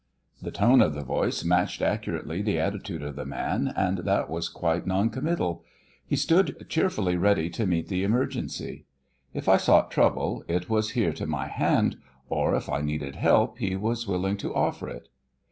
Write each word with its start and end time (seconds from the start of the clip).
The 0.41 0.49
tone 0.49 0.81
of 0.81 0.95
the 0.95 1.03
voice 1.03 1.43
matched 1.43 1.79
accurately 1.79 2.41
the 2.41 2.57
attitude 2.57 3.03
of 3.03 3.15
the 3.15 3.23
man, 3.23 3.71
and 3.77 3.99
that 3.99 4.31
was 4.31 4.49
quite 4.49 4.87
non 4.87 5.11
committal. 5.11 5.63
He 6.07 6.15
stood 6.15 6.65
cheerfully 6.67 7.17
ready 7.17 7.51
to 7.51 7.67
meet 7.67 7.87
the 7.87 8.03
emergency. 8.03 8.85
If 9.35 9.47
I 9.47 9.57
sought 9.57 9.91
trouble, 9.91 10.43
it 10.47 10.67
was 10.71 10.89
here 10.97 11.13
to 11.13 11.27
my 11.27 11.45
hand; 11.45 11.97
or 12.29 12.55
if 12.55 12.67
I 12.67 12.81
needed 12.81 13.15
help 13.17 13.59
he 13.59 13.75
was 13.75 14.07
willing 14.07 14.37
to 14.37 14.55
offer 14.55 14.89
it. 14.89 15.07